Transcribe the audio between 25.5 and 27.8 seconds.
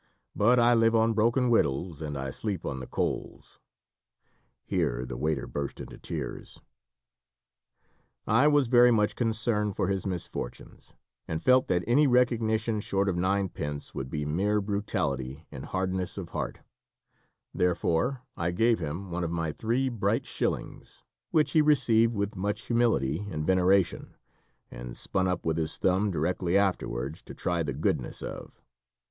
his thumb, directly afterwards, to try the